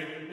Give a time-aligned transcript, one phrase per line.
[0.00, 0.29] Sanctus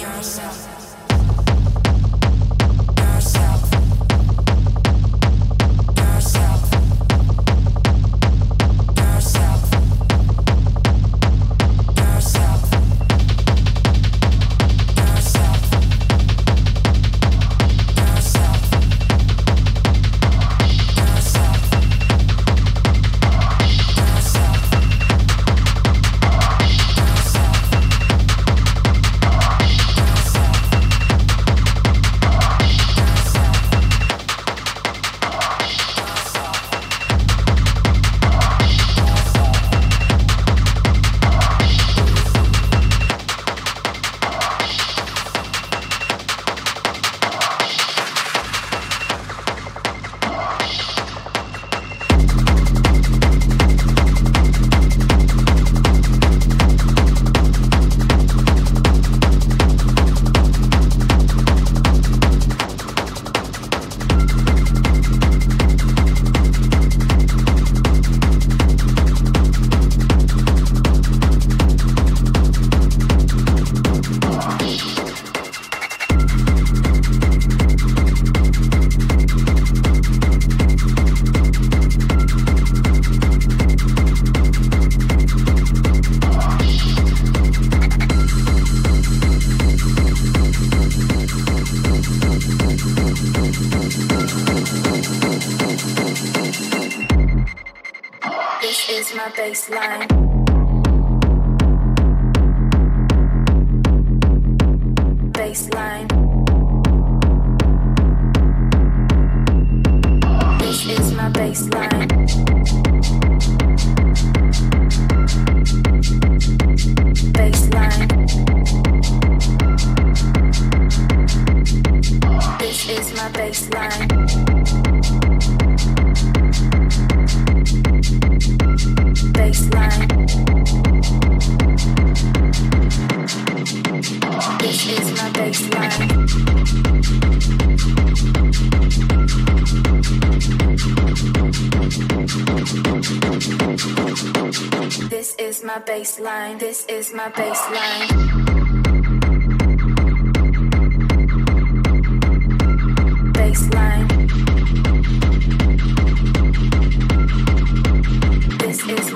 [0.00, 0.77] yourself.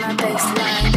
[0.02, 0.91] my baseline.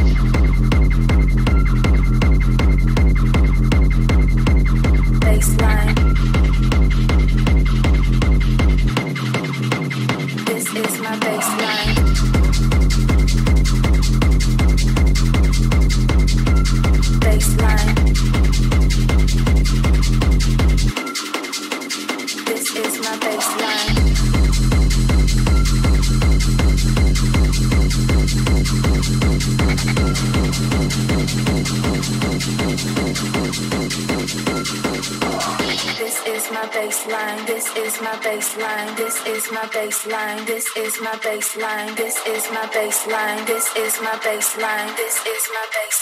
[39.68, 40.46] Baseline.
[40.46, 41.96] This is my baseline.
[41.96, 43.46] This is my baseline.
[43.46, 44.96] This is my baseline.
[44.98, 45.95] This is my baseline.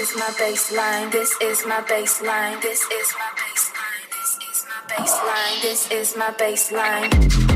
[0.00, 1.12] Is my baseline.
[1.12, 2.62] This is my baseline.
[2.62, 4.08] This is my baseline.
[4.16, 5.62] This is my baseline.
[5.62, 7.49] This is my baseline.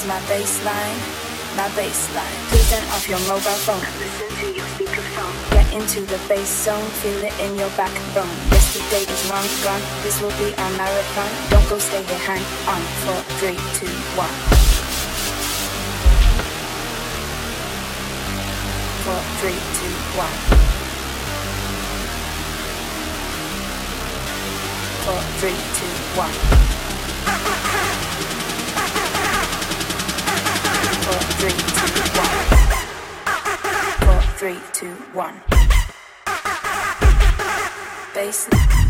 [0.00, 0.98] Is my baseline,
[1.56, 2.36] my baseline.
[2.48, 3.80] Please turn off your mobile phone.
[3.98, 5.34] Listen to your speakerphone.
[5.52, 8.30] Get into the bass zone, feel it in your backbone.
[8.50, 11.30] Yesterday is long gone, this will be our marathon.
[11.50, 12.80] Don't go stay here, hang on.
[13.04, 14.36] Four, three, two, one.
[19.04, 20.36] Four, three, two, one.
[25.04, 26.79] Four, three, two, one.
[31.40, 32.30] Three, two, one.
[34.04, 35.40] Four, three, two, one.
[38.14, 38.89] Bass.